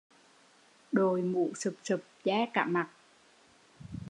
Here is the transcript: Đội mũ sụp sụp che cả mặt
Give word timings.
Đội 0.91 1.21
mũ 1.21 1.51
sụp 1.55 1.73
sụp 1.83 1.99
che 2.23 2.45
cả 2.53 2.65
mặt 2.65 2.89